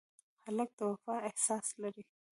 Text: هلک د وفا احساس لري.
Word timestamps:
هلک 0.43 0.69
د 0.77 0.79
وفا 0.91 1.15
احساس 1.27 1.67
لري. 1.81 2.03